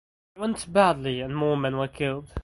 [0.35, 2.33] It went badly and more men were killed.